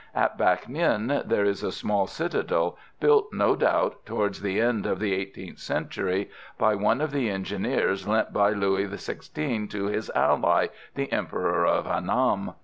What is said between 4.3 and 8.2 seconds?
the end of the eighteenth century by one of the engineers